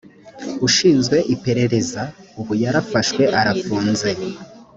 [0.67, 2.03] ushinzwe iperereza
[2.39, 4.09] ubu yarafashwe arafunze